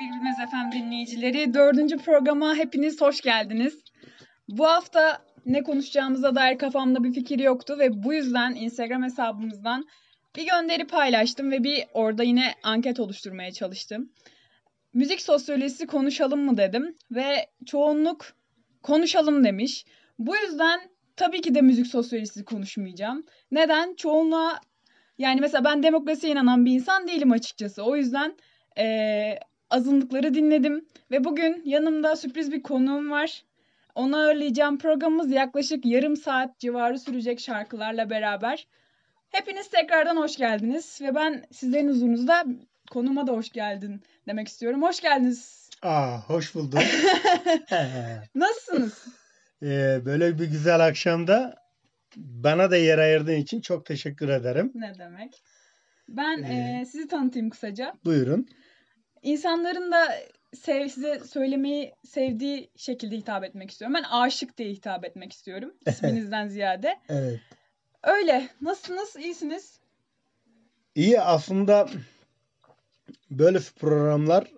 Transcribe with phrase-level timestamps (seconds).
[0.00, 1.54] Bilmez Efem dinleyicileri.
[1.54, 3.82] Dördüncü programa hepiniz hoş geldiniz.
[4.48, 9.86] Bu hafta ne konuşacağımıza dair kafamda bir fikir yoktu ve bu yüzden Instagram hesabımızdan
[10.36, 14.12] bir gönderi paylaştım ve bir orada yine anket oluşturmaya çalıştım.
[14.94, 18.26] Müzik sosyolojisi konuşalım mı dedim ve çoğunluk
[18.82, 19.84] konuşalım demiş.
[20.18, 20.80] Bu yüzden
[21.16, 23.26] tabii ki de müzik sosyolojisi konuşmayacağım.
[23.50, 23.94] Neden?
[23.94, 24.60] Çoğunluğa
[25.18, 27.82] yani mesela ben demokrasiye inanan bir insan değilim açıkçası.
[27.82, 28.36] O yüzden
[28.78, 29.38] ee,
[29.70, 33.44] azınlıkları dinledim ve bugün yanımda sürpriz bir konuğum var.
[33.94, 34.78] Onu ağırlayacağım.
[34.78, 38.66] Programımız yaklaşık yarım saat civarı sürecek şarkılarla beraber.
[39.30, 42.44] Hepiniz tekrardan hoş geldiniz ve ben sizlerin huzurunuzda
[42.90, 44.82] konuma da hoş geldin demek istiyorum.
[44.82, 45.70] Hoş geldiniz.
[45.82, 46.80] Aa, hoş bulduk.
[48.34, 49.06] Nasılsınız?
[49.62, 51.54] Ee, böyle bir güzel akşamda
[52.16, 54.72] bana da yer ayırdığın için çok teşekkür ederim.
[54.74, 55.42] Ne demek?
[56.08, 57.94] Ben Ee, e, sizi tanıtayım kısaca.
[58.04, 58.48] Buyurun.
[59.22, 60.14] İnsanların da
[60.54, 63.94] sev, size söylemeyi sevdiği şekilde hitap etmek istiyorum.
[63.94, 66.94] Ben aşık diye hitap etmek istiyorum isminizden ziyade.
[67.08, 67.40] Evet.
[68.02, 68.48] Öyle.
[68.60, 69.16] Nasılsınız?
[69.16, 69.80] İyisiniz?
[70.94, 71.88] İyi aslında
[73.30, 74.52] böyle programlar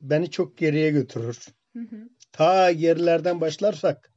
[0.00, 1.46] beni çok geriye götürür.
[1.72, 2.08] Hı hı.
[2.32, 4.12] Ta gerilerden başlarsak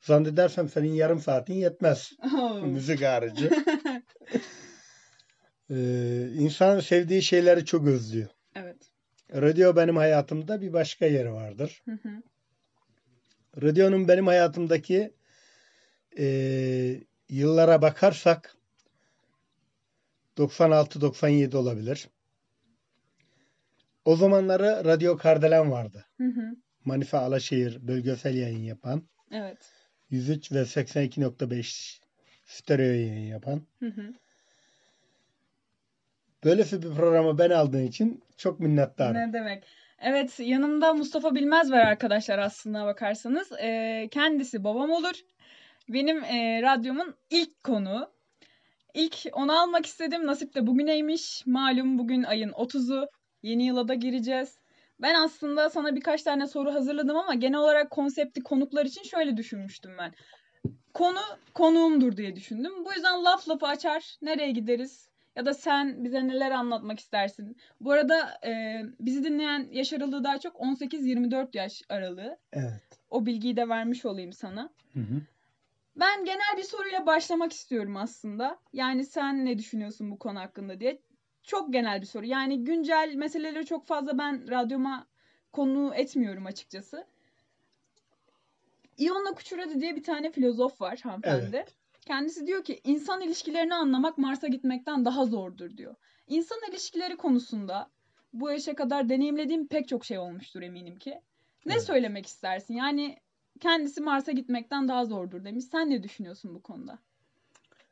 [0.00, 2.12] zannedersem senin yarım saatin yetmez.
[2.34, 2.60] Oo.
[2.60, 3.50] Müzik harici.
[5.72, 8.28] Ee, insan sevdiği şeyleri çok özlüyor.
[9.34, 11.82] Radyo benim hayatımda bir başka yeri vardır.
[11.84, 12.22] Hı hı.
[13.62, 15.14] Radyonun benim hayatımdaki
[16.18, 16.26] e,
[17.28, 18.56] yıllara bakarsak
[20.36, 22.08] 96-97 olabilir.
[24.04, 26.06] O zamanları Radyo Kardelen vardı.
[26.16, 26.56] Hı hı.
[26.84, 29.08] Manife Alaşehir bölgesel yayın yapan.
[29.30, 29.58] Evet.
[30.10, 32.00] 103 ve 82.5
[32.46, 33.62] stereo yayın yapan.
[33.78, 34.14] Hı hı.
[36.44, 39.14] Böylesi bir programı ben aldığın için çok minnettarım.
[39.14, 39.64] Ne demek?
[39.98, 43.52] Evet, yanımda Mustafa Bilmez var arkadaşlar aslında bakarsanız.
[43.60, 45.20] Ee, kendisi babam olur.
[45.88, 48.10] Benim e, radyomun ilk konuğu.
[48.94, 50.26] İlk onu almak istedim.
[50.26, 51.46] Nasip de bugüneymiş.
[51.46, 53.08] Malum bugün ayın 30'u.
[53.42, 54.58] Yeni yıla da gireceğiz.
[55.02, 59.92] Ben aslında sana birkaç tane soru hazırladım ama genel olarak konsepti konuklar için şöyle düşünmüştüm
[59.98, 60.12] ben.
[60.94, 61.20] Konu
[61.54, 62.84] konuğumdur diye düşündüm.
[62.84, 64.16] Bu yüzden laf lafı açar.
[64.22, 65.09] Nereye gideriz?
[65.36, 67.56] Ya da sen bize neler anlatmak istersin?
[67.80, 72.38] Bu arada e, bizi dinleyen yaş aralığı daha çok 18-24 yaş aralığı.
[72.52, 73.00] Evet.
[73.10, 74.70] O bilgiyi de vermiş olayım sana.
[74.94, 75.22] Hı hı.
[75.96, 78.58] Ben genel bir soruyla başlamak istiyorum aslında.
[78.72, 81.02] Yani sen ne düşünüyorsun bu konu hakkında diye.
[81.42, 82.26] Çok genel bir soru.
[82.26, 85.06] Yani güncel meseleleri çok fazla ben radyoma
[85.52, 87.06] konu etmiyorum açıkçası.
[88.98, 91.56] Ionna Kuchuradi diye bir tane filozof var hanımefendi.
[91.56, 91.74] Evet.
[92.10, 95.94] Kendisi diyor ki insan ilişkilerini anlamak Mars'a gitmekten daha zordur diyor.
[96.26, 97.90] İnsan ilişkileri konusunda
[98.32, 101.20] bu yaşa kadar deneyimlediğim pek çok şey olmuştur eminim ki.
[101.66, 101.82] Ne Evet.
[101.82, 102.74] söylemek istersin?
[102.74, 103.18] Yani
[103.60, 105.64] kendisi Mars'a gitmekten daha zordur demiş.
[105.64, 106.98] Sen ne düşünüyorsun bu konuda?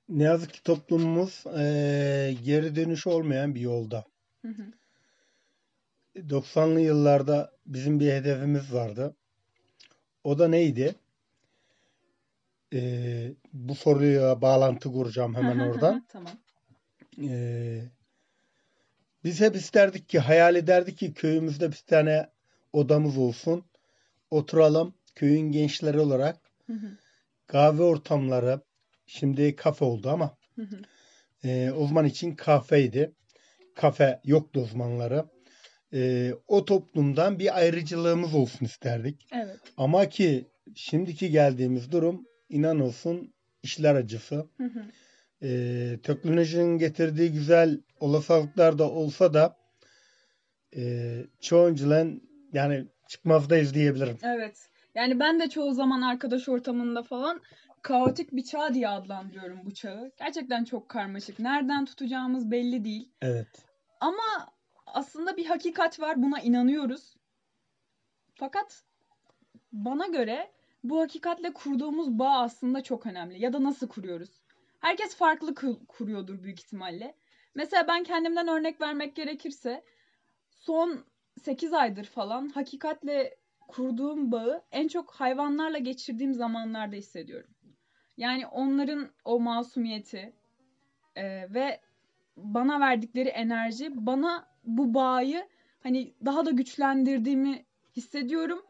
[0.08, 4.04] Ne yazık ki toplumumuz eee, geri dönüş olmayan bir yolda.
[4.42, 4.72] Hı hı.
[6.28, 9.16] 90'lı yıllarda bizim bir hedefimiz vardı.
[10.24, 10.94] O da neydi?
[12.72, 16.06] Eee, bu soruya bağlantı kuracağım hemen oradan.
[16.08, 16.32] tamam.
[17.18, 17.90] Eee,
[19.24, 22.28] biz hep isterdik ki, hayal ederdik ki köyümüzde bir tane
[22.72, 23.64] odamız olsun.
[24.30, 26.36] Oturalım köyün gençleri olarak
[26.66, 26.98] Hı hı.
[27.46, 28.60] kahve ortamları,
[29.06, 30.76] şimdi kafe oldu ama Hı hı.
[31.44, 33.12] e, o zaman için kahveydi.
[33.74, 35.24] Kafe yoktu o zamanları.
[35.94, 39.26] E, o toplumdan bir ayrıcılığımız olsun isterdik.
[39.32, 39.56] Evet.
[39.76, 44.47] Ama ki şimdiki geldiğimiz durum inan olsun işler acısı.
[44.56, 44.84] Hı hı.
[45.42, 45.48] E,
[46.03, 49.56] teknolojinin getirdiği güzel olasılıklar da olsa da
[50.76, 52.22] e, çoğuncuların
[52.53, 54.19] yani çıkmazdayız diyebilirim.
[54.22, 54.69] Evet.
[54.94, 57.41] Yani ben de çoğu zaman arkadaş ortamında falan
[57.82, 60.12] kaotik bir çağ diye adlandırıyorum bu çağı.
[60.19, 61.38] Gerçekten çok karmaşık.
[61.38, 63.09] Nereden tutacağımız belli değil.
[63.22, 63.48] Evet.
[64.00, 64.53] Ama
[64.86, 66.22] aslında bir hakikat var.
[66.22, 67.16] Buna inanıyoruz.
[68.34, 68.83] Fakat
[69.72, 70.50] bana göre
[70.90, 73.42] bu hakikatle kurduğumuz bağ aslında çok önemli.
[73.42, 74.30] Ya da nasıl kuruyoruz?
[74.80, 75.54] Herkes farklı
[75.88, 77.14] kuruyordur büyük ihtimalle.
[77.54, 79.84] Mesela ben kendimden örnek vermek gerekirse
[80.50, 81.04] son
[81.42, 83.36] 8 aydır falan hakikatle
[83.68, 87.50] kurduğum bağı en çok hayvanlarla geçirdiğim zamanlarda hissediyorum.
[88.16, 90.32] Yani onların o masumiyeti
[91.16, 91.80] e, ve
[92.36, 95.48] bana verdikleri enerji bana bu bağı
[95.82, 97.64] hani daha da güçlendirdiğimi
[97.96, 98.62] hissediyorum.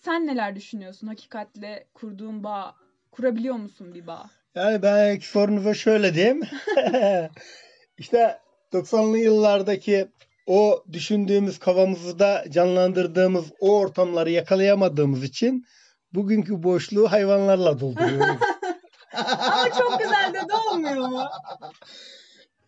[0.00, 2.74] Sen neler düşünüyorsun hakikatle kurduğun bağ?
[3.10, 4.30] Kurabiliyor musun bir bağ?
[4.54, 6.42] Yani ben sorunuza şöyle diyeyim.
[7.98, 8.38] işte
[8.72, 10.08] 90'lı yıllardaki
[10.46, 15.66] o düşündüğümüz kafamızda canlandırdığımız o ortamları yakalayamadığımız için
[16.14, 18.40] bugünkü boşluğu hayvanlarla dolduruyoruz.
[19.14, 21.22] Ama çok güzel de olmuyor mu?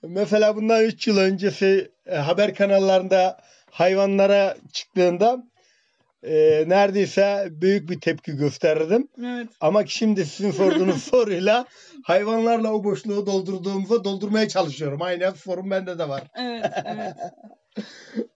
[0.02, 3.40] Mesela bundan 3 yıl öncesi e, haber kanallarında
[3.70, 5.49] hayvanlara çıktığında
[6.22, 9.08] e, neredeyse büyük bir tepki gösterirdim.
[9.24, 9.48] Evet.
[9.60, 11.66] Ama şimdi sizin sorduğunuz soruyla
[12.02, 15.02] hayvanlarla o boşluğu doldurduğumuza doldurmaya çalışıyorum.
[15.02, 16.22] Aynı sorun bende de var.
[16.34, 17.14] Evet, evet.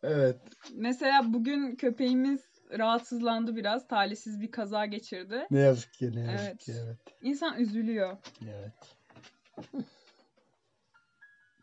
[0.02, 0.36] Evet.
[0.74, 2.40] Mesela bugün köpeğimiz
[2.78, 3.88] rahatsızlandı biraz.
[3.88, 5.46] Talihsiz bir kaza geçirdi.
[5.50, 6.64] Ne yazık ki ne yazık Evet.
[6.64, 6.96] ki evet.
[7.22, 8.16] İnsan üzülüyor.
[8.42, 8.72] Evet.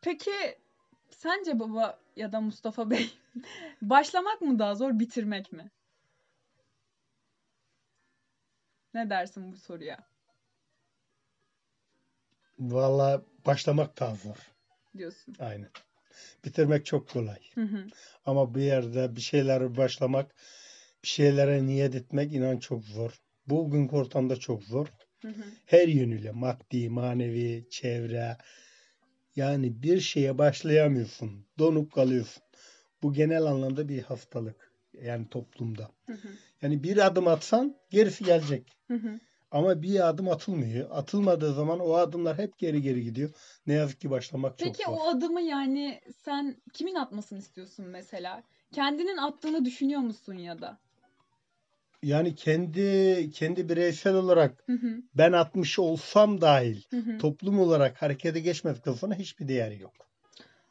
[0.02, 0.32] Peki
[1.10, 3.10] sence baba ya da Mustafa Bey
[3.82, 5.72] başlamak mı daha zor, bitirmek mi?
[8.94, 9.98] Ne dersin bu soruya?
[12.60, 14.52] Vallahi başlamak daha zor.
[14.98, 15.36] Diyorsun.
[15.40, 15.70] Aynen.
[16.46, 17.40] Bitirmek çok kolay.
[17.56, 17.88] Hı hı.
[18.26, 20.36] Ama bir yerde bir şeyleri başlamak,
[21.04, 23.22] bir şeylere niyet etmek inan çok zor.
[23.48, 24.88] Bugünkü ortamda çok zor.
[25.22, 25.44] Hı hı.
[25.66, 28.38] Her yönüyle maddi, manevi, çevre.
[29.36, 31.46] Yani bir şeye başlayamıyorsun.
[31.60, 32.44] Donup kalıyorsun.
[33.04, 34.72] Bu genel anlamda bir hastalık.
[34.94, 35.92] Yani toplumda.
[36.06, 36.28] Hı hı.
[36.62, 38.78] Yani bir adım atsan gerisi gelecek.
[38.88, 39.20] Hı hı.
[39.52, 40.90] Ama bir adım atılmıyor.
[40.92, 43.30] Atılmadığı zaman o adımlar hep geri geri gidiyor.
[43.68, 44.94] Ne yazık ki başlamak çok Peki zor.
[44.94, 48.44] o adımı yani sen kimin atmasını istiyorsun mesela?
[48.72, 50.78] Kendinin attığını düşünüyor musun ya da?
[52.04, 55.02] Yani kendi kendi bireysel olarak Hı hı.
[55.14, 57.18] ben atmış olsam dahil Hı hı.
[57.18, 59.94] toplum olarak harekete geçmedikten sonra hiçbir değeri yok.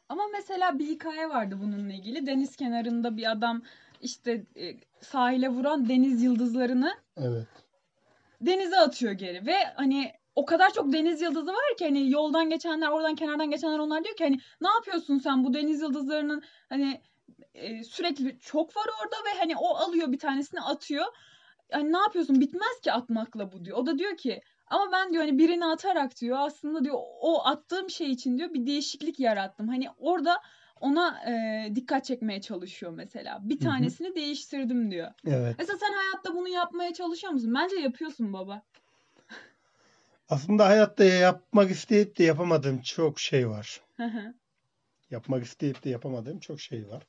[0.09, 2.27] Ama mesela bir hikaye vardı bununla ilgili.
[2.27, 3.63] Deniz kenarında bir adam
[4.01, 7.47] işte e, sahile vuran deniz yıldızlarını Evet.
[8.41, 12.87] denize atıyor geri ve hani o kadar çok deniz yıldızı var ki hani yoldan geçenler
[12.87, 17.01] oradan kenardan geçenler onlar diyor ki hani ne yapıyorsun sen bu deniz yıldızlarının hani
[17.53, 21.05] e, sürekli çok var orada ve hani o alıyor bir tanesini atıyor.
[21.71, 23.77] Hani ne yapıyorsun bitmez ki atmakla bu diyor.
[23.77, 27.89] O da diyor ki ama ben diyor hani birini atarak diyor aslında diyor o attığım
[27.89, 29.67] şey için diyor bir değişiklik yarattım.
[29.67, 30.41] Hani orada
[30.81, 33.39] ona e, dikkat çekmeye çalışıyor mesela.
[33.43, 35.11] Bir tanesini değiştirdim diyor.
[35.27, 35.55] Evet.
[35.59, 37.53] Mesela sen hayatta bunu yapmaya çalışıyor musun?
[37.55, 38.61] Bence yapıyorsun baba.
[40.29, 43.81] Aslında hayatta yapmak isteyip de yapamadığım çok şey var.
[45.11, 47.03] Yapmak isteyip de yapamadığım çok şey var.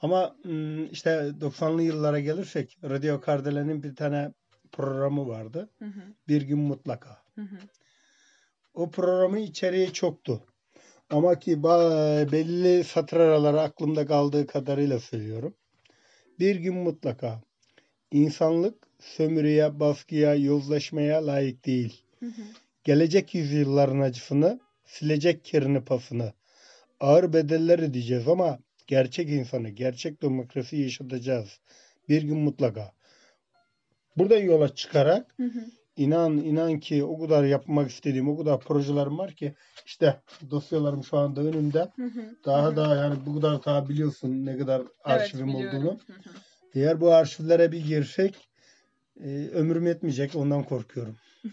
[0.00, 0.36] Ama
[0.90, 1.10] işte
[1.40, 4.32] 90'lı yıllara gelirsek Radio Kardele'nin bir tane
[4.72, 5.70] programı vardı.
[5.78, 6.00] Hı hı.
[6.28, 7.22] Bir gün mutlaka.
[7.34, 7.58] Hı hı.
[8.74, 10.42] O programın içeriği çoktu.
[11.10, 11.62] Ama ki
[12.32, 15.54] belli satır araları aklımda kaldığı kadarıyla söylüyorum.
[16.38, 17.40] Bir gün mutlaka
[18.12, 22.02] insanlık sömürüye, baskıya, yozlaşmaya layık değil.
[22.20, 22.42] Hı hı.
[22.84, 26.32] Gelecek yüzyılların acısını, silecek kirini pasını,
[27.00, 31.60] ağır bedeller ödeyeceğiz ama gerçek insanı, gerçek demokrasiyi yaşatacağız.
[32.08, 32.92] Bir gün mutlaka.
[34.16, 35.64] Buradan yola çıkarak Hı hı.
[35.98, 39.54] İnan inan ki o kadar yapmak istediğim, o kadar projelerim var ki
[39.86, 41.88] işte dosyalarım şu anda önümde.
[41.96, 42.36] Hı hı.
[42.44, 45.78] Daha da yani bu kadar daha biliyorsun ne kadar arşivim biliyorum.
[45.78, 45.92] olduğunu.
[45.92, 46.12] Hı.
[46.74, 48.48] Eğer bu arşivlere bir girsek
[49.20, 51.16] e, ömrüm yetmeyecek ondan korkuyorum.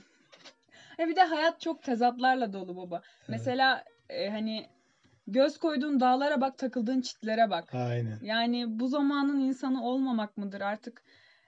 [1.00, 3.02] E bir de hayat çok tezatlarla dolu baba.
[3.28, 4.66] Mesela e, hani
[5.28, 7.76] göz koyduğun dağlara bak, takıldığın çitlere bak.
[7.76, 8.20] Aynen.
[8.22, 11.04] Yani bu zamanın insanı olmamak mıdır artık?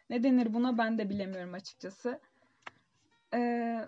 [0.10, 2.20] Ne denir buna ben de bilemiyorum açıkçası.
[3.34, 3.80] Ee,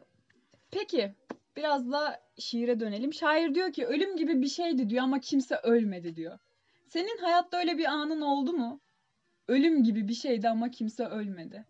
[0.72, 1.16] peki
[1.58, 3.14] biraz da şiire dönelim.
[3.14, 6.40] Şair diyor ki ölüm gibi bir şeydi diyor ama kimse ölmedi diyor.
[6.88, 8.82] Senin hayatta öyle bir anın oldu mu?
[9.48, 11.66] Ölüm gibi bir şeydi ama kimse ölmedi.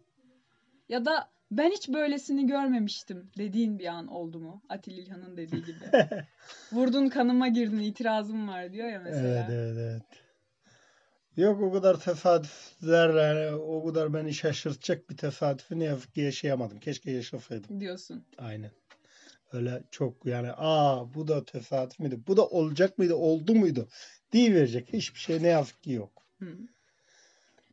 [0.90, 4.62] Ya da ben hiç böylesini görmemiştim dediğin bir an oldu mu?
[4.70, 5.80] Atil İlhan'ın dediği gibi.
[6.72, 9.48] Vurdun kanıma girdin itirazım var diyor ya mesela.
[9.50, 10.29] Evet evet evet.
[11.38, 16.80] Yok o kadar tesadüfler yani o kadar beni şaşırtacak bir tesadüfü ne yazık ki yaşayamadım.
[16.80, 17.80] Keşke yaşasaydım.
[17.80, 18.24] Diyorsun.
[18.38, 18.72] Aynen.
[19.52, 22.20] Öyle çok yani aa bu da tesadüf müydü?
[22.28, 23.16] Bu da olacak mıydı?
[23.16, 23.88] Oldu muydu?
[24.32, 26.24] Diye verecek hiçbir şey ne yazık ki yok.
[26.40, 26.58] Hı.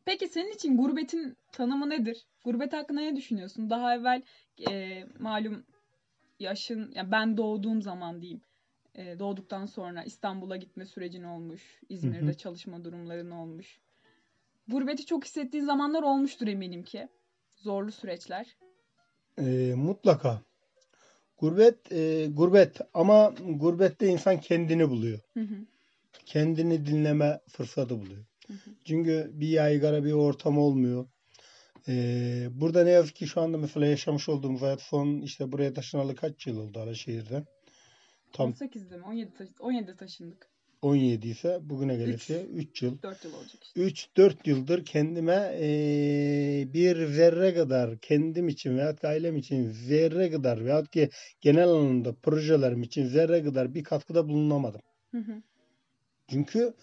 [0.05, 2.27] Peki senin için gurbetin tanımı nedir?
[2.45, 3.71] Gurbet hakkında ne düşünüyorsun?
[3.71, 4.23] Daha evvel
[4.71, 5.65] e, malum
[6.41, 8.41] yaşın, ya ben doğduğum zaman diyeyim,
[8.97, 12.37] e, doğduktan sonra İstanbul'a gitme sürecin olmuş, İzmir'de Hı hı.
[12.37, 13.81] çalışma durumların olmuş.
[14.69, 17.09] Gurbeti çok hissettiğin zamanlar olmuştur eminim ki.
[17.57, 18.57] Zorlu süreçler.
[19.39, 20.41] Ee, mutlaka.
[21.39, 25.19] Gurbet e, gurbet ama gurbette insan kendini buluyor.
[25.35, 25.57] Hı hı.
[26.27, 28.25] Kendini dinleme fırsatı buluyor.
[28.47, 28.71] Hı hı.
[28.85, 31.07] Çünkü bir yaygara bir ortam olmuyor.
[31.89, 36.15] Ee, burada ne yazık ki şu anda mesela yaşamış olduğumuz hayat son işte buraya taşınalı
[36.15, 37.47] kaç yıl oldu Alaşehir'den?
[38.37, 39.03] Tam 18'de mi?
[39.05, 40.49] 17 taş- 17'de taşındık.
[40.83, 43.03] 17 ise bugüne gelirse 3 yıl.
[43.03, 43.81] 4 yıl olacak işte.
[43.81, 50.65] 3-4 yıldır kendime eee, bir zerre kadar kendim için veyahut ki ailem için zerre kadar
[50.65, 54.81] veyahut ki genel anlamda projelerim için zerre kadar bir katkıda bulunamadım.
[55.11, 55.43] Hı hı.
[56.31, 56.75] Çünkü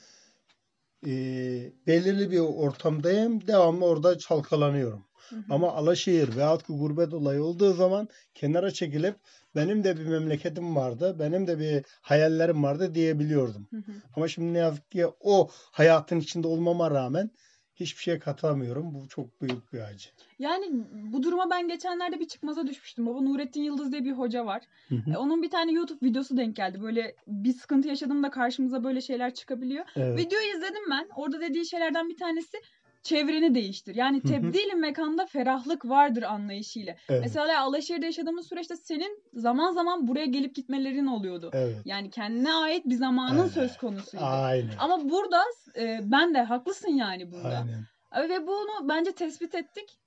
[1.05, 3.48] eee, belirli bir ortamdayım.
[3.48, 5.05] Devamlı orada çalkalanıyorum.
[5.30, 5.44] Hı hı.
[5.50, 9.15] Ama Alaşehir veyahut ki gurbet olayı olduğu zaman kenara çekilip
[9.56, 13.68] benim de bir memleketim vardı, benim de bir hayallerim vardı diyebiliyordum.
[13.70, 13.92] Hı hı.
[14.15, 17.32] Ama şimdi ne yazık ki o hayatın içinde olmama rağmen
[17.75, 18.94] hiçbir şeye katılamıyorum.
[18.94, 20.10] Bu çok büyük bir acı.
[20.39, 23.06] Yani bu duruma ben geçenlerde bir çıkmaza düşmüştüm.
[23.06, 24.62] Baba Nurettin Yıldız diye bir hoca var.
[24.89, 25.12] Hı hı.
[25.12, 26.82] E, Onun bir tane YouTube videosu denk geldi.
[26.82, 29.86] Böyle bir sıkıntı yaşadığımda karşımıza böyle şeyler çıkabiliyor.
[29.96, 30.20] Evet.
[30.20, 31.08] Videoyu izledim ben.
[31.15, 32.58] Orada dediği şeylerden bir tanesi
[33.03, 33.95] çevreni değiştir.
[33.95, 36.95] Yani tebdil mekanda ferahlık vardır anlayışıyla.
[37.10, 37.22] Evet.
[37.24, 41.50] Mesela Alaşehir'de yaşadığımız süreçte senin zaman zaman buraya gelip gitmelerin oluyordu.
[41.53, 41.77] Evet.
[41.86, 43.51] Yani kendine ait bir zamanın Evet.
[43.51, 44.24] söz konusuydu.
[44.25, 44.74] Aynen.
[44.79, 45.43] Ama burada
[45.77, 47.65] e, ben de haklısın yani bunda.
[48.13, 48.29] Aynen.
[48.29, 50.00] Ve bunu bence tespit ettik.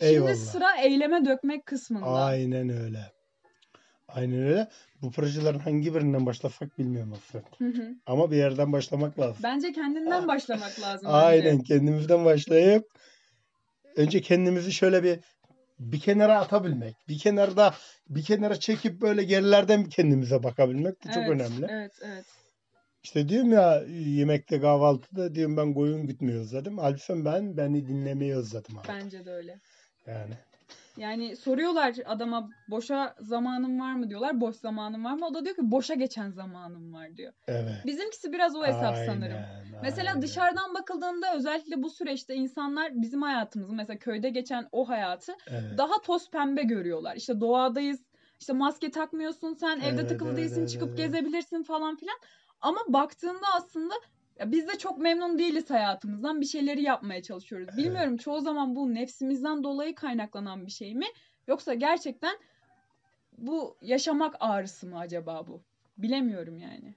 [0.00, 0.34] Eyvallah.
[0.34, 2.06] Şimdi sıra eyleme dökmek kısmında.
[2.06, 3.13] Aynen öyle.
[4.14, 4.68] Aynen öyle.
[5.02, 7.44] Bu projelerin hangi birinden başlasak bilmiyorum aslında.
[7.58, 7.94] Hı hı.
[8.06, 9.42] Ama bir yerden başlamak lazım.
[9.42, 11.08] Bence kendinden başlamak lazım.
[11.12, 11.64] Aynen bence.
[11.64, 12.84] kendimizden başlayıp
[13.96, 15.20] önce kendimizi şöyle bir
[15.78, 16.96] bir kenara atabilmek.
[17.08, 17.74] Bir kenarda
[18.08, 21.04] bir kenara çekip böyle gerilerden kendimize bakabilmek.
[21.04, 21.66] Bu çok Evet, önemli.
[21.70, 22.24] Evet, evet.
[23.02, 26.78] İşte diyorum ya yemekte kahvaltıda diyorum ben koyun gütmeyi özledim.
[26.78, 28.88] Halbuki ben beni dinlemeyi özledim abi.
[28.88, 29.60] Bence de öyle.
[30.06, 30.34] Yani.
[30.96, 34.40] Yani soruyorlar adama boşa zamanın var mı diyorlar.
[34.40, 35.26] Boş zamanın var mı?
[35.26, 37.32] O da diyor ki boşa geçen zamanım var diyor.
[37.48, 37.74] Evet.
[37.86, 39.38] Bizimkisi biraz o hesap Aynen, sanırım.
[39.82, 40.22] Mesela aynen.
[40.22, 45.78] dışarıdan bakıldığında özellikle bu süreçte insanlar bizim hayatımızı mesela köyde geçen o hayatı Evet.
[45.78, 47.16] daha toz pembe görüyorlar.
[47.16, 48.00] İşte doğadayız.
[48.40, 50.98] İşte maske takmıyorsun sen evde Evet, tıkılı evet, değilsin evet, çıkıp evet.
[50.98, 52.16] gezebilirsin falan filan.
[52.60, 53.94] Ama baktığında aslında
[54.38, 56.40] ya biz de çok memnun değiliz hayatımızdan.
[56.40, 57.68] Bir şeyleri yapmaya çalışıyoruz.
[57.68, 57.78] Evet.
[57.78, 61.06] Bilmiyorum çoğu zaman bu nefsimizden dolayı kaynaklanan bir şey mi?
[61.48, 62.38] Yoksa gerçekten
[63.38, 65.62] bu yaşamak ağrısı mı acaba bu?
[65.98, 66.94] Bilemiyorum yani.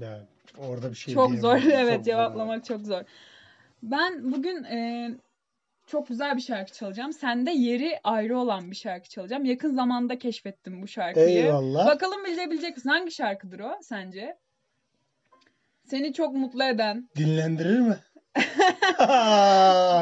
[0.00, 0.26] Ya,
[0.58, 3.02] orada bir şey çok zor evet Çok cevaplamak çok zor.
[3.82, 5.10] Ben bugün e,
[5.86, 7.12] çok güzel bir şarkı çalacağım.
[7.12, 9.44] Sende yeri ayrı olan bir şarkı çalacağım.
[9.44, 11.28] Yakın zamanda keşfettim bu şarkıyı.
[11.28, 11.86] Eyvallah.
[11.86, 12.88] Bakalım bilebilecek misin?
[12.88, 14.36] Hangi şarkıdır o sence?
[15.90, 17.96] Seni çok mutlu eden, Dinlendirir mi?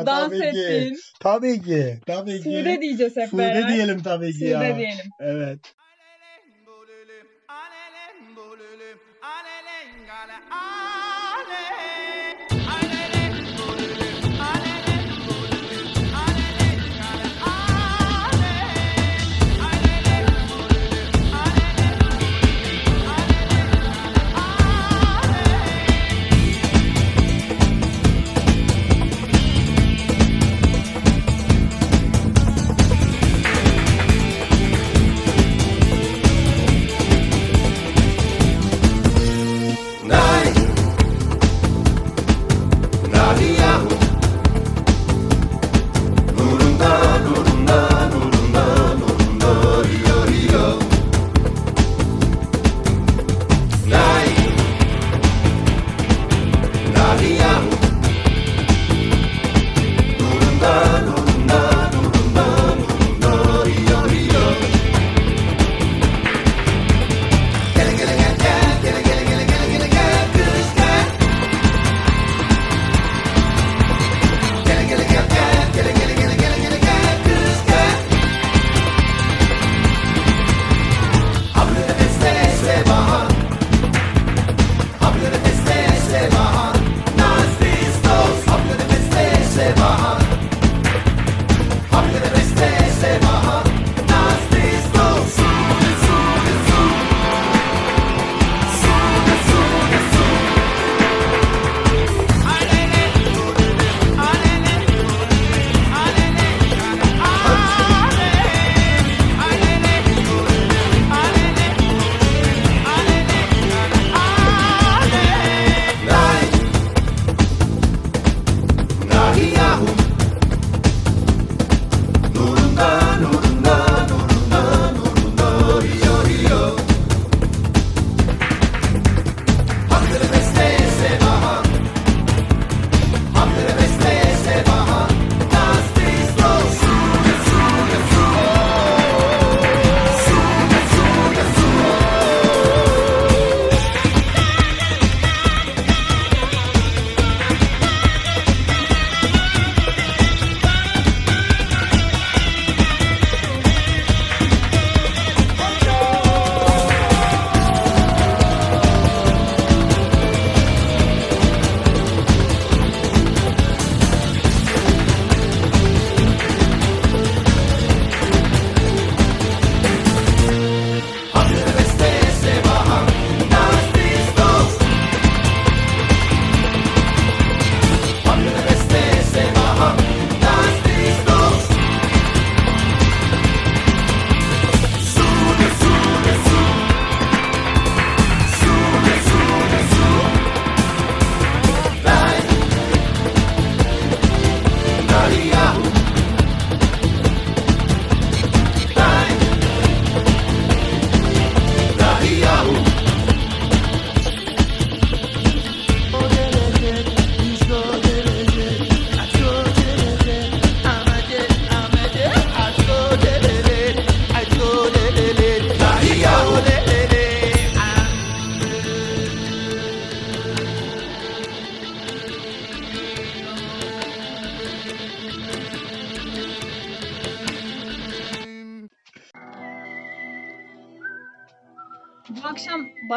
[0.07, 0.47] dans tabii ki.
[0.47, 1.99] ettiğin, Tabii ki.
[2.07, 2.43] Tabii ki.
[2.43, 3.69] Sude diyeceğiz hep Sude beraber.
[3.75, 4.77] diyelim tabii ki Sude ya.
[4.77, 5.07] diyelim.
[5.21, 5.59] Evet.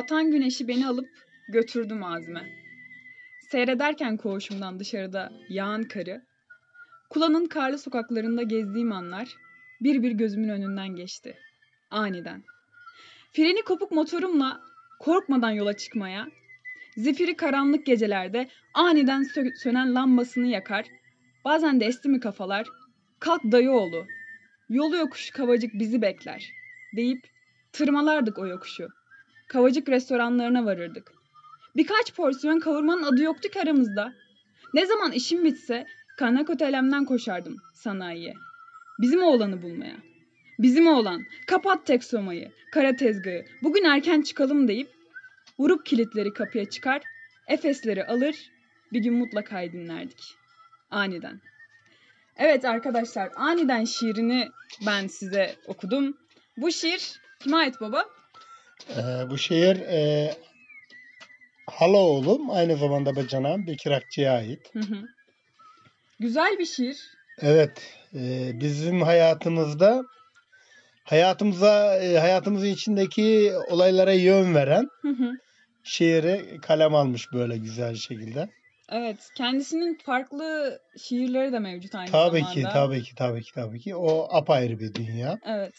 [0.02, 1.10] Batan güneşi beni alıp
[1.50, 2.50] götürdü mazime.
[3.52, 6.22] Seyrederken koğuşumdan dışarıda yağan karı,
[7.10, 9.28] Kula'nın karlı sokaklarında gezdiğim anlar
[9.82, 11.38] bir bir gözümün önünden geçti.
[11.92, 12.44] Aniden.
[13.34, 14.62] Freni kopuk motorumla
[15.00, 16.28] korkmadan yola çıkmaya,
[16.98, 20.86] zifiri karanlık gecelerde aniden sö- sönen lambasını yakar,
[21.46, 22.68] bazen de esti mi kafalar,
[23.20, 24.06] kalk dayıoğlu,
[24.70, 26.52] yolu yokuş kavacık bizi bekler
[26.96, 27.28] deyip
[27.74, 29.01] tırmalardık o yokuşu.
[29.52, 31.12] Kavacık restoranlarına varırdık.
[31.76, 34.14] Birkaç porsiyon kavurmanın adı yoktu ki aramızda.
[34.74, 35.86] Ne zaman işim bitse
[36.18, 38.34] kaynak otelemden koşardım sanayiye.
[39.02, 39.98] Bizim oğlanı bulmaya.
[40.60, 42.02] Bizim oğlan, kapat tek
[42.72, 44.90] kara tezgahı, bugün erken çıkalım deyip
[45.60, 47.02] vurup kilitleri kapıya çıkar,
[47.48, 48.36] Efesleri alır,
[48.94, 50.36] bir gün mutlaka dinlerdik.
[50.92, 51.42] Aniden.
[52.38, 54.50] Evet arkadaşlar, aniden şiirini
[54.86, 56.18] ben size okudum.
[56.58, 58.06] Bu şiir kime ait baba?
[58.90, 60.32] Ee, bu şehir e,
[61.68, 64.60] Halaoğlum aynı zamanda bacanağım Bekir Akçı'ya ait.
[64.74, 65.08] Hı hı.
[66.20, 67.12] Güzel bir şiir.
[67.42, 67.84] Evet,
[68.16, 70.04] e, bizim hayatımızda
[71.04, 75.32] hayatımıza e, hayatımızın içindeki olaylara yön veren Hı hı.
[75.84, 78.48] şiiri kalem almış böyle güzel şekilde.
[78.92, 82.54] Evet, kendisinin farklı şiirleri de mevcut aynı Tabii zamanda.
[82.54, 83.96] ki, tabii ki, tabii ki, tabii ki.
[83.96, 85.40] O apayrı bir dünya.
[85.46, 85.74] Evet.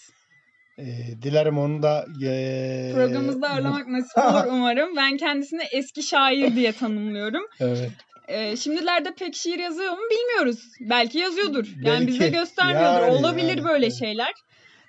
[0.78, 0.84] E,
[1.22, 4.96] dilerim onu da e, Programımızda ağırlamak nasip olur umarım.
[4.96, 7.42] Ben kendisini eski şair diye tanımlıyorum.
[7.60, 7.90] Evet.
[8.28, 10.58] Ee, şimdilerde pek şiir yazıyor mu bilmiyoruz.
[10.80, 11.66] Belki yazıyordur.
[11.82, 12.06] Yani Belki.
[12.06, 13.00] bize göstermiyordur.
[13.06, 13.64] Yani, Olabilir yani.
[13.64, 14.32] böyle şeyler.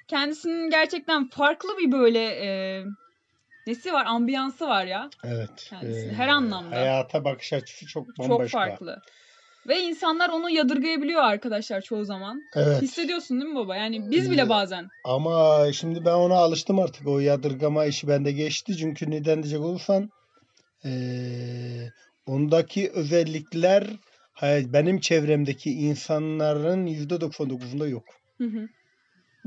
[0.08, 2.84] Kendisinin gerçekten farklı bir böyle e,
[3.68, 4.06] nesi var?
[4.06, 5.10] Ambiyansı var ya.
[5.24, 5.50] Evet.
[5.70, 6.76] Kendisi, e, her anlamda.
[6.76, 8.58] Hayata bakış açısı çok Çok bambaşka.
[8.60, 9.02] farklı.
[9.68, 12.50] Ve insanlar onu yadırgayabiliyor arkadaşlar çoğu zaman.
[12.56, 12.82] Evet.
[12.82, 13.76] Hissediyorsun değil mi baba?
[13.76, 14.90] Yani biz bile Ee, bazen.
[15.04, 17.08] Ama şimdi ben ona alıştım artık.
[17.08, 18.78] O yadırgama işi bende geçti.
[18.78, 20.10] Çünkü neden diyecek olursan
[20.86, 21.92] eee,
[22.26, 23.88] ondaki özellikler
[24.34, 28.04] hay- benim çevremdeki insanların %99'unda yok.
[28.38, 28.68] Hı hı.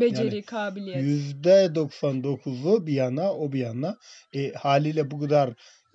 [0.01, 1.05] Beceri, Yani kabiliyet.
[1.05, 3.97] %99'u bir yana o bir yana.
[4.35, 5.51] E, haliyle bu kadar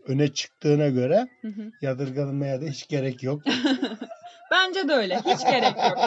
[0.07, 1.71] öne çıktığına göre Hı hı.
[1.81, 3.43] yadırganmaya da hiç gerek yok.
[4.51, 5.17] Bence de öyle.
[5.17, 5.97] Hiç gerek yok.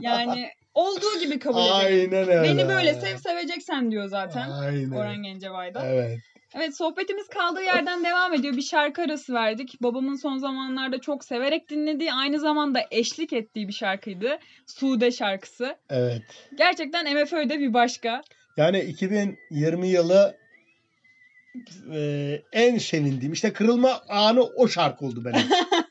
[0.00, 2.12] Yani olduğu gibi kabul edelim.
[2.12, 2.42] Aynen öyle.
[2.42, 4.50] Beni böyle sev seveceksen diyor zaten.
[4.50, 4.90] Aynen.
[4.90, 5.86] Orhan Gencebay'da.
[5.86, 6.18] Evet.
[6.54, 8.56] Evet sohbetimiz kaldığı yerden devam ediyor.
[8.56, 9.82] Bir şarkı arası verdik.
[9.82, 14.38] Babamın son zamanlarda çok severek dinlediği, aynı zamanda eşlik ettiği bir şarkıydı.
[14.66, 15.76] Sude şarkısı.
[15.90, 16.22] Evet.
[16.58, 18.22] Gerçekten MFÖ'de bir başka.
[18.56, 20.36] Yani 2020 yılı
[21.92, 25.46] e, en sevindiğim işte kırılma anı o şarkı oldu benim.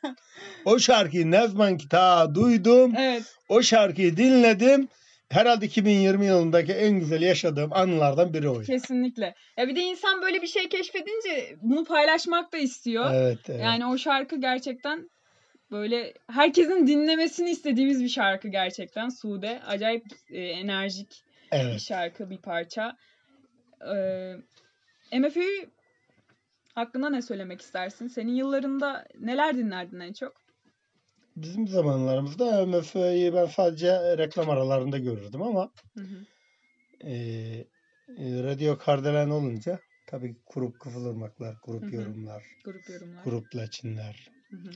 [0.66, 3.24] o şarkıyı ne zaman ki ta duydum, Evet.
[3.50, 4.88] o şarkıyı dinledim.
[5.30, 8.66] Herhalde 2020 yılındaki en güzel yaşadığım anılardan biri oydu.
[8.66, 9.36] Kesinlikle.
[9.58, 13.14] Ya bir de insan böyle bir şey keşfedince bunu paylaşmak da istiyor.
[13.14, 13.62] Evet, evet.
[13.64, 15.10] Yani o şarkı gerçekten
[15.72, 19.10] böyle herkesin dinlemesini istediğimiz bir şarkı gerçekten.
[19.10, 21.82] Sude acayip e, enerjik bir evet.
[21.82, 22.98] şarkı, bir parça.
[23.82, 24.34] Ee,
[25.20, 25.70] MFÖ'yü
[26.76, 28.08] hakkında ne söylemek istersin?
[28.08, 30.34] Senin yıllarında neler dinlerdin en çok?
[31.36, 36.26] Bizim zamanlarımızda MFÖ'yü ben sadece reklam aralarında görürdüm ama Hı hı.
[37.10, 37.14] e,
[38.18, 41.96] e, Radyo Kardelen olunca tabii grup kıvılırmaklar, grup Hı hı.
[41.96, 43.24] yorumlar, Grup yorumlar.
[43.24, 44.70] grup laçinler, Hı hı.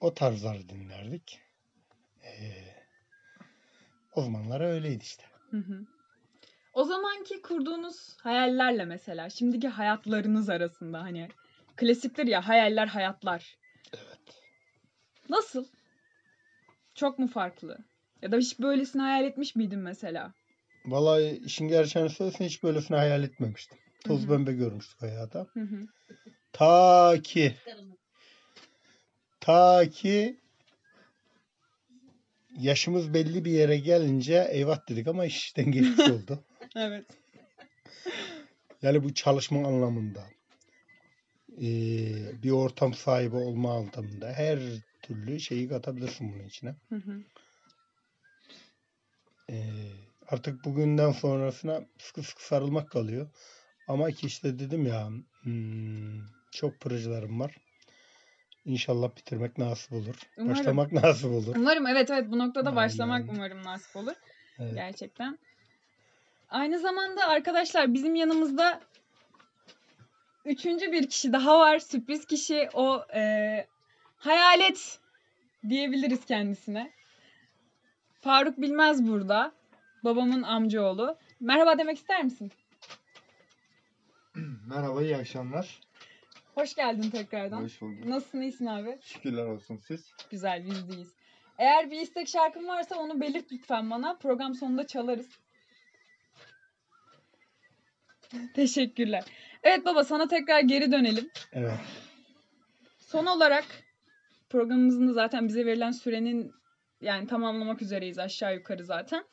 [0.00, 1.40] o tarzları dinlerdik.
[2.24, 2.32] E,
[4.12, 5.24] o zamanlar öyleydi işte.
[5.50, 5.86] Hı hı.
[6.74, 11.28] O zamanki kurduğunuz hayallerle mesela şimdiki hayatlarınız arasında hani
[11.76, 13.58] klasiktir ya hayaller hayatlar.
[13.92, 14.42] Evet.
[15.28, 15.64] Nasıl?
[16.94, 17.78] Çok mu farklı?
[18.22, 20.32] Ya da hiç böylesini hayal etmiş miydin mesela?
[20.86, 23.78] Vallahi işin gerçeğini söylesen hiç böylesini hayal etmemiştim.
[24.04, 24.28] Toz Hı hı.
[24.28, 25.46] pembe görmüştük hayata.
[25.54, 25.86] Hı hı.
[26.52, 27.54] Ta ki
[29.40, 30.40] ta ki
[32.58, 36.44] yaşımız belli bir yere gelince eyvah dedik ama iş işten geçmiş oldu.
[36.76, 37.04] Evet.
[38.82, 40.24] Yani bu çalışma anlamında
[41.56, 44.58] eee, bir ortam sahibi olma anlamında her
[45.02, 46.74] türlü şeyi katabilirsin bunun içine.
[46.88, 47.22] Hı hı.
[49.48, 49.92] Eee,
[50.28, 53.30] artık bugünden sonrasına sıkı sıkı sarılmak kalıyor.
[53.86, 55.08] Ama ki işte dedim ya
[55.42, 57.56] hmm, çok projelerim var.
[58.64, 60.14] İnşallah bitirmek nasip olur.
[60.36, 60.58] Umarım.
[60.58, 61.54] Başlamak nasip olur.
[61.56, 62.76] Umarım evet evet bu noktada Aynen.
[62.76, 64.14] başlamak umarım nasip olur.
[64.58, 64.74] Evet.
[64.74, 65.38] Gerçekten.
[66.54, 68.80] Aynı zamanda arkadaşlar bizim yanımızda
[70.44, 71.78] üçüncü bir kişi daha var.
[71.78, 73.66] Sürpriz kişi o e,
[74.16, 75.00] hayalet
[75.68, 76.92] diyebiliriz kendisine.
[78.20, 79.52] Faruk Bilmez burada.
[80.04, 81.18] Babamın amcaoğlu.
[81.40, 82.52] Merhaba demek ister misin?
[84.68, 85.80] Merhaba, iyi akşamlar.
[86.54, 87.62] Hoş geldin tekrardan.
[87.62, 88.04] Hoş bulduk.
[88.04, 88.98] Nasılsın, iyisin abi?
[89.02, 90.12] Şükürler olsun siz.
[90.30, 91.14] Güzel, biz deyiz.
[91.58, 94.16] Eğer bir istek şarkın varsa onu belirt lütfen bana.
[94.16, 95.43] Program sonunda çalarız.
[98.54, 99.24] Teşekkürler.
[99.62, 101.30] Evet baba sana tekrar geri dönelim.
[101.52, 101.72] Evet.
[102.98, 103.64] Son olarak
[104.50, 106.52] programımızın da zaten bize verilen sürenin
[107.00, 109.24] yani tamamlamak üzereyiz aşağı yukarı zaten.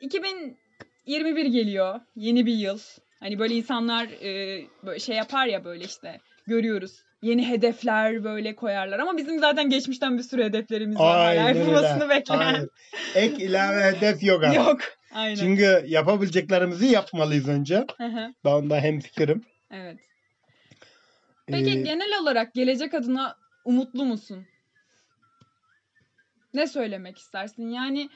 [0.00, 2.00] 2021 geliyor.
[2.16, 2.78] Yeni bir yıl.
[3.20, 7.02] Hani böyle insanlar e, böyle şey yapar ya böyle işte görüyoruz.
[7.22, 11.26] Yeni hedefler böyle koyarlar ama bizim zaten geçmişten bir sürü hedeflerimiz var.
[11.26, 12.08] Aynen öyle.
[12.08, 12.40] bekleyen.
[12.40, 12.68] Hayır.
[13.14, 14.56] Ek ilave hedef yok abi.
[14.56, 14.80] Yok.
[15.12, 15.36] Aynen.
[15.36, 17.86] Çünkü yapabileceklerimizi yapmalıyız önce.
[18.44, 19.44] Ben onda hemfikirim.
[19.70, 19.98] evet.
[21.46, 24.46] Peki Ee, genel olarak gelecek adına umutlu musun?
[26.54, 27.68] Ne söylemek istersin?
[27.68, 28.08] Yani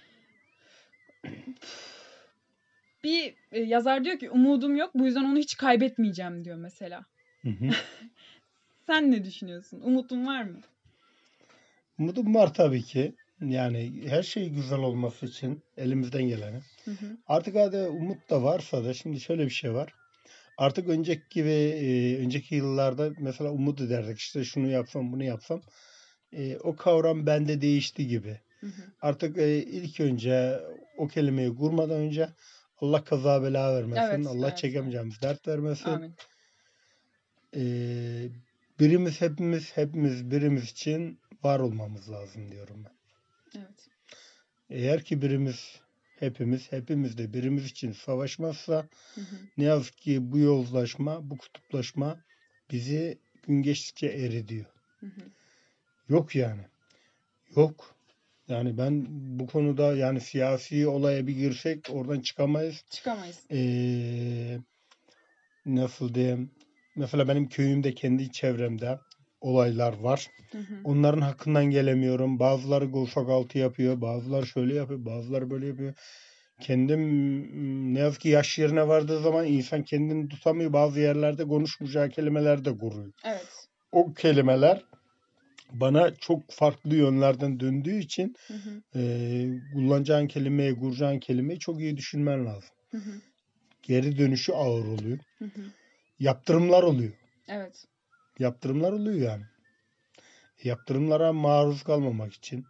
[3.05, 7.05] bir e, yazar diyor ki umudum yok bu yüzden onu hiç kaybetmeyeceğim diyor mesela.
[7.43, 7.69] hı hı.
[8.87, 9.81] Sen ne düşünüyorsun?
[9.85, 10.61] Umutun var mı?
[11.99, 13.13] Umudum var tabii ki.
[13.49, 16.61] Yani her şey güzel olması için elimizden geleni.
[16.85, 17.17] Hı hı.
[17.27, 19.95] Artık hadi umut da varsa da şimdi şöyle bir şey var.
[20.57, 25.61] Artık önceki gibi e, önceki yıllarda mesela umut ederdik işte şunu yapsam bunu yapsam.
[26.33, 28.41] E, o kavram bende değişti gibi.
[28.61, 28.83] Hı hı.
[29.01, 30.61] Artık e, ilk önce
[30.97, 32.29] o kelimeyi kurmadan önce
[32.81, 34.03] Allah kaza bela vermesin.
[34.03, 35.91] Evet, Allah evet, çekemeyeceğimiz dert vermesin.
[35.91, 36.15] Amin.
[37.57, 37.63] E,
[38.81, 43.02] birimiz hepimiz hepimiz birimiz için var olmamız lazım diyorum ben.
[43.57, 43.89] Evet.
[44.71, 45.81] Eğer ki birimiz
[46.19, 49.37] hepimiz hepimiz de birimiz için savaşmazsa Hı hı.
[49.57, 52.25] ne yazık ki bu yozlaşma, bu kutuplaşma
[52.71, 54.67] bizi gün geçtikçe eridiyor.
[55.01, 55.21] Hı hı.
[56.09, 56.63] Yok yani.
[57.57, 57.97] Yok.
[58.49, 59.07] Yani ben
[59.39, 62.85] bu konuda yani siyasi olaya bir girsek oradan çıkamayız.
[62.91, 63.41] Çıkamayız.
[63.51, 64.59] Ee,
[65.67, 66.51] nasıl diyeyim?
[66.97, 68.99] Mesela benim köyümde kendi çevremde
[69.43, 70.31] olaylar var.
[70.53, 70.75] Hı hı.
[70.85, 72.39] Onların hakkından gelemiyorum.
[72.39, 74.01] Bazıları gofak altı yapıyor.
[74.01, 75.05] Bazıları şöyle yapıyor.
[75.05, 75.95] Bazıları böyle yapıyor.
[76.61, 77.01] Kendim
[77.95, 80.73] ne yazık ki yaş yerine vardığı zaman insan kendini tutamıyor.
[80.73, 83.13] Bazı yerlerde konuşmayacağı kelimeler de kuruyor.
[83.25, 83.67] Evet.
[83.93, 84.85] O kelimeler
[85.73, 88.83] bana çok farklı yönlerden döndüğü için Hı hı.
[88.95, 92.71] eee kullanacağın kelimeyi, kuracağın kelimeyi çok iyi düşünmen lazım.
[92.91, 93.11] Hı hı.
[93.83, 95.19] Geri dönüşü ağır oluyor.
[95.39, 95.63] Hı hı.
[96.19, 97.13] Yaptırımlar oluyor.
[97.49, 97.85] Evet.
[98.39, 99.45] Yaptırımlar oluyor yani.
[100.65, 102.67] Yaptırımlara maruz kalmamak için,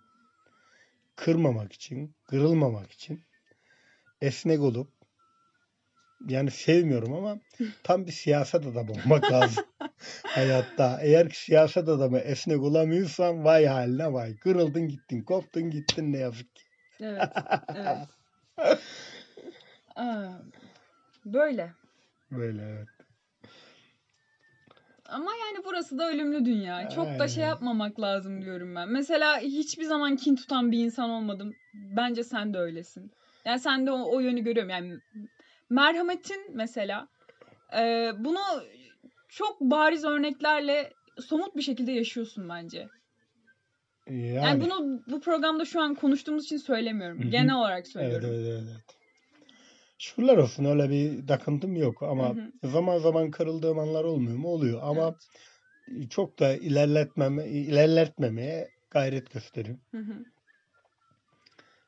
[1.16, 3.20] kırmamak için, kırılmamak için
[4.20, 4.88] esnek olup
[6.28, 7.40] yani sevmiyorum ama
[7.82, 9.64] tam bir siyaset adamı olmak lazım
[10.22, 10.98] hayatta.
[11.02, 14.36] Eğer ki siyaset adamı esnek olamıyorsan vay haline vay.
[14.36, 16.62] Kırıldın gittin, koptun gittin ne yazık ki.
[17.00, 17.28] Evet.
[17.76, 18.08] Evet.
[19.96, 20.32] Aa,
[21.24, 21.72] böyle.
[22.30, 22.88] Böyle evet.
[25.12, 26.88] Ama yani burası da ölümlü dünya.
[26.88, 28.88] Çok da şey yapmamak lazım diyorum ben.
[28.88, 31.54] Mesela hiçbir zaman kin tutan bir insan olmadım.
[31.74, 33.12] Bence sen de öylesin.
[33.44, 34.70] Yani sen de o, o yönü görüyorum.
[34.70, 34.98] Yani
[35.70, 37.08] merhametin mesela
[37.76, 38.40] e, bunu
[39.28, 42.88] çok bariz örneklerle somut bir şekilde yaşıyorsun bence.
[44.06, 47.18] Yani, Yani, bunu bu programda şu an konuştuğumuz için söylemiyorum.
[47.18, 47.28] Hı hı.
[47.28, 48.28] Genel olarak söylüyorum.
[48.32, 49.01] evet, evet, evet.
[50.02, 54.48] Şükürler olsun öyle bir takıntım yok ama Hı zaman zaman kırıldığım anlar olmuyor mu?
[54.48, 55.14] Oluyor ama
[55.88, 56.10] Evet.
[56.10, 59.82] çok da ilerletmeme, ilerletmemeye gayret gösteriyorum.
[59.90, 60.24] Hı hı.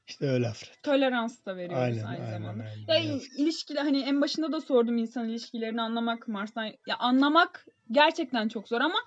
[0.09, 0.83] İşte öyle Afret.
[0.83, 2.63] Tolerans da veriyoruz Aynen, aynı aynen, zamanda.
[2.63, 3.11] aynen.
[3.11, 6.65] Ya ilişkiler hani en başında da sordum insan ilişkilerini anlamak Mars'tan.
[6.87, 8.99] Ya anlamak gerçekten çok zor ama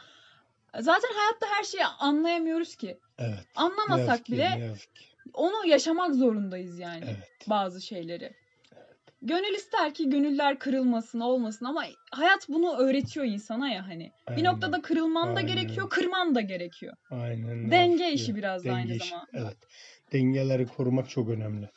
[0.80, 3.00] zaten hayatta her şeyi anlayamıyoruz ki.
[3.17, 3.48] Evet.
[3.89, 5.06] Ne yazık Anlamasak bile ne yazık ki.
[5.34, 7.48] onu yaşamak zorundayız yani Evet.
[7.48, 8.47] bazı şeyleri.
[9.21, 14.12] Gönül ister ki gönüller kırılmasın, olmasın ama hayat bunu öğretiyor insana ya hani.
[14.30, 14.45] Bir Aynen.
[14.45, 15.56] noktada kırılman da Aynen.
[15.56, 16.93] gerekiyor, kırman da gerekiyor.
[17.12, 17.67] Aynen.
[17.67, 19.27] ne Denge işi biraz da aynı Denge işi, zamanda.
[19.34, 19.58] Evet.
[20.13, 21.69] Dengeleri korumak çok önemli.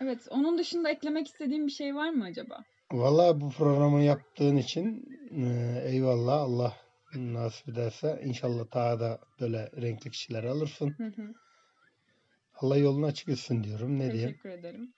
[0.00, 2.64] Evet, onun dışında eklemek istediğim bir şey var mı acaba?
[2.92, 6.40] Vallahi bu programı yaptığın için e, eyvallah.
[6.40, 6.76] Allah
[7.14, 10.94] nasip ederse inşallah daha da böyle renkli kişiler alırsın.
[10.98, 11.34] Hı hı.
[12.54, 13.98] Allah yolunu açık etsin diyorum.
[13.98, 14.30] Ne diyeyim?
[14.30, 14.92] Teşekkür ederim.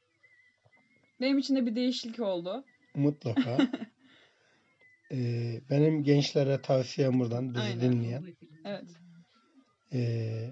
[1.20, 2.64] Benim için de bir değişiklik oldu.
[2.94, 3.59] Mutlaka.
[5.12, 7.92] Ee, benim gençlere tavsiyem buradan bizi Aynen.
[7.92, 8.24] dinleyen.
[8.64, 8.85] Evet.
[9.92, 10.50] ee,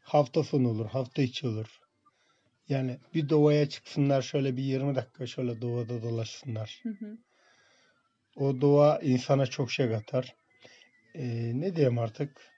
[0.00, 1.80] hafta sonu olur, hafta içi olur.
[2.68, 6.82] Yani bir doğaya çıksınlar şöyle bir 20 dakika şöyle doğada dolaşsınlar.
[6.82, 7.18] Hı hı.
[8.36, 10.36] O doğa insana çok şey katar.
[11.14, 12.52] Ee, ne diyeyim artık?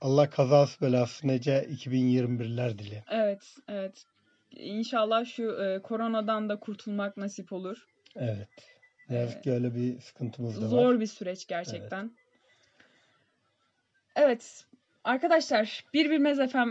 [0.00, 3.04] Allah kazası belası nece 2021'ler dile.
[3.10, 4.04] Evet, evet.
[4.50, 7.86] İnşallah şu e, koronadan da kurtulmak nasip olur.
[8.16, 8.48] Evet.
[9.08, 11.00] Ne yazık ki öyle bir sıkıntımız da Zor var.
[11.00, 12.10] bir süreç gerçekten.
[14.16, 14.64] Evet.
[15.04, 16.68] Arkadaşlar Bir Bilmez FM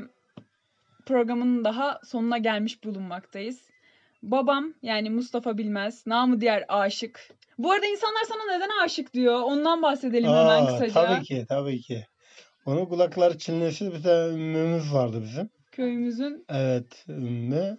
[1.05, 3.69] programının daha sonuna gelmiş bulunmaktayız.
[4.23, 7.29] Babam yani Mustafa Bilmez, namı diğer aşık.
[7.57, 9.41] Bu arada insanlar sana neden aşık diyor?
[9.41, 10.93] Ondan bahsedelim hemen Aa, kısaca.
[10.93, 12.05] tabii ki, tabii ki.
[12.65, 15.49] Onun kulakları çınlıyorsa bir tane ümmümüz vardı bizim.
[15.79, 17.77] Köyümüzün Evet, ümmü.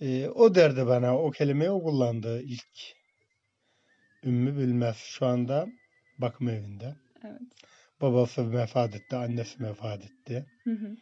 [0.00, 2.94] Ee, o derdi bana, o kelimeyi o kullandı ilk.
[4.24, 4.96] Ümmü bilmez.
[4.96, 5.66] Şu anda
[6.18, 6.96] bakım evinde.
[7.24, 7.40] evet.
[8.00, 10.46] Babası vefat etti, annesi vefat etti.
[10.64, 10.96] Hı hı.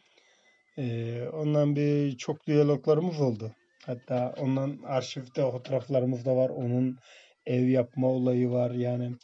[0.77, 3.55] Ee, ondan bir çok diyaloglarımız oldu.
[3.85, 6.49] Hatta ondan arşivde fotoğraflarımız da var.
[6.49, 6.97] Onun
[7.45, 8.71] ev yapma olayı var.
[8.71, 9.15] Yani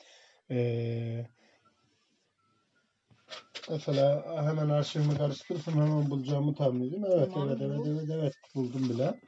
[0.51, 1.25] ee,
[3.69, 7.10] mesela hemen arşivimi karıştırırsam hemen bulacağımı tahmin ediyorum.
[7.17, 8.34] Evet, Tamam, evet, evet, evet, evet.
[8.56, 9.19] Buldum bile.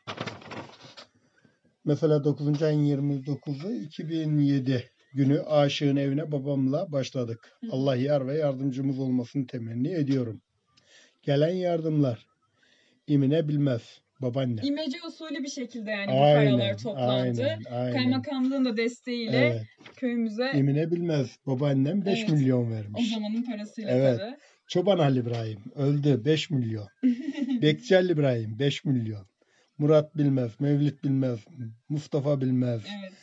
[1.86, 2.64] Mesela 9.
[2.64, 7.58] ayın 29'u 2007 günü aşığın evine babamla başladık.
[7.62, 7.68] Hı.
[7.72, 10.42] Allah yar ve yardımcımız olmasını temenni ediyorum.
[11.22, 12.28] Gelen yardımlar.
[13.08, 14.02] İmine bilmez.
[14.22, 14.62] Babaanne.
[14.64, 17.44] İmece usulü bir şekilde yani bu Aynen, paralar toplandı.
[17.44, 17.94] aynen, aynen.
[17.94, 19.62] Kaymakamlığın da desteğiyle Evet.
[19.96, 21.38] köyümüze İmine bilmez.
[21.48, 22.30] Babaannem 5 Evet.
[22.30, 23.14] milyon o vermiş.
[23.14, 24.20] zamanın parasıyla Evet.
[24.20, 24.38] tabii.
[24.68, 26.88] Çoban Ali İbrahim öldü 5 milyon.
[27.62, 29.28] Bekçi Ali İbrahim 5 milyon.
[29.78, 31.40] Murat bilmez, Mevlüt bilmez,
[31.90, 33.14] Mustafa bilmez, Evet.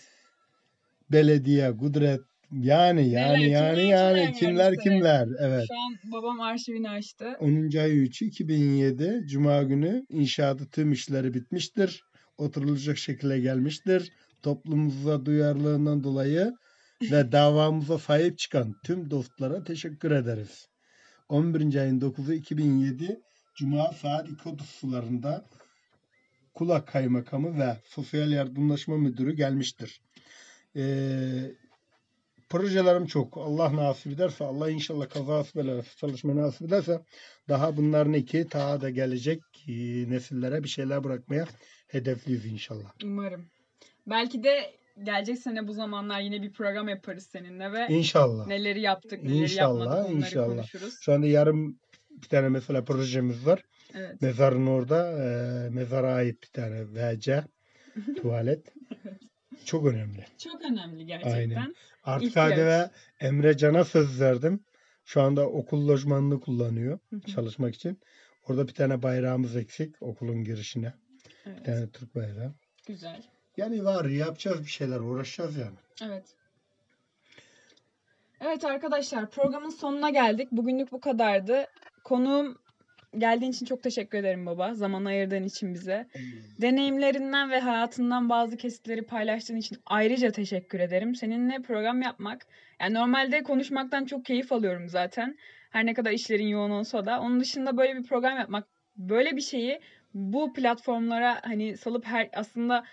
[1.11, 2.21] belediye, Kudret
[2.53, 5.65] yani yani Neler, yani kimler, yani kimler kimler evet.
[5.69, 7.37] Şu an babam arşivini açtı.
[7.41, 7.79] 10.
[7.79, 12.03] ay 3 2007 Cuma günü inşaatı tüm işleri bitmiştir.
[12.39, 14.13] Oturulacak şekilde gelmiştir.
[14.43, 16.53] Toplumumuza duyarlılığından dolayı
[17.03, 20.69] ve davamıza sahip çıkan tüm dostlara teşekkür ederiz.
[21.29, 21.75] 11.
[21.75, 23.21] ayın 9'u 2007
[23.55, 25.45] Cuma saat 2.30 sularında
[26.55, 30.01] Kulak Kaymakamı ve Sosyal Yardımlaşma Müdürü gelmiştir.
[30.77, 31.51] Ee,
[32.59, 33.37] projelerim çok.
[33.39, 37.01] Allah nasip ederse, Allah inşallah kazası belası çalışma nasip ederse
[37.49, 39.73] daha bunların iki daha da gelecek e,
[40.11, 41.47] nesillere bir şeyler bırakmaya
[41.89, 42.93] hedefliyiz inşallah.
[43.05, 43.47] Umarım.
[44.07, 44.71] Belki de
[45.03, 48.47] gelecek sene bu zamanlar yine bir program yaparız seninle ve İnşallah.
[48.47, 50.47] neleri yaptık, neleri İnşallah, yapmadık onları inşallah.
[50.47, 50.95] konuşuruz.
[51.01, 53.63] Şu anda yarın bir tane mesela projemiz var.
[53.95, 54.23] Evet.
[54.23, 55.27] Mezarın orada e,
[55.71, 57.45] mezara ait bir tane WC
[58.17, 58.73] tuvalet.
[59.65, 60.27] Çok önemli.
[60.39, 61.33] Çok önemli gerçekten.
[61.37, 61.75] Aynen.
[62.05, 62.53] Artık İhtiyaç.
[62.53, 62.91] hadi ve
[63.21, 64.65] Emre Can'a söz verdim.
[65.05, 67.21] Şu anda okul lojmanını kullanıyor Hı hı.
[67.21, 68.01] çalışmak için.
[68.49, 70.95] Orada bir tane bayrağımız eksik okulun girişine.
[71.47, 71.65] Bir Evet.
[71.65, 72.55] tane Türk bayrağı.
[72.87, 73.23] Güzel.
[73.57, 75.77] Yani var yapacağız bir şeyler uğraşacağız yani.
[76.03, 76.25] Evet.
[78.41, 80.49] Evet arkadaşlar programın sonuna geldik.
[80.53, 81.67] Bugünlük bu kadardı.
[82.05, 82.59] Konuğum
[83.19, 84.75] geldiğin için çok teşekkür ederim baba.
[84.75, 86.07] Zaman ayırdığın için bize.
[86.61, 91.15] Deneyimlerinden ve hayatından bazı kesitleri paylaştığın için ayrıca teşekkür ederim.
[91.15, 92.47] Seninle program yapmak,
[92.81, 95.37] yani normalde konuşmaktan çok keyif alıyorum zaten.
[95.71, 97.21] Her ne kadar işlerin yoğun olsa da.
[97.21, 99.81] Onun dışında böyle bir program yapmak, böyle bir şeyi
[100.15, 102.85] bu platformlara hani salıp her aslında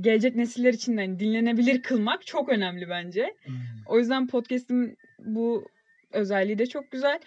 [0.00, 3.34] gelecek nesiller için de hani dinlenebilir kılmak çok önemli bence.
[3.86, 5.68] O yüzden podcast'in bu
[6.12, 7.20] özelliği de çok güzel.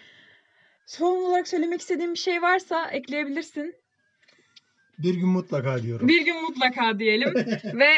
[0.90, 3.74] Son olarak söylemek istediğin bir şey varsa ekleyebilirsin.
[4.98, 6.08] Bir gün mutlaka diyorum.
[6.08, 7.34] Bir gün mutlaka diyelim
[7.74, 7.90] ve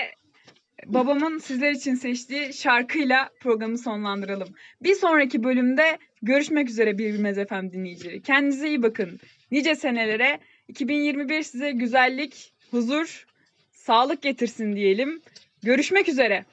[0.87, 4.49] babamın sizler için seçtiği şarkıyla programı sonlandıralım.
[4.83, 8.23] Bir sonraki bölümde görüşmek üzere bir Bilmez FM dinleyicileri.
[8.23, 9.21] Kendinize iyi bakın.
[9.51, 13.27] Nice senelere 2021 size güzellik, huzur,
[13.71, 15.23] sağlık getirsin diyelim.
[15.63, 16.45] Görüşmek üzere.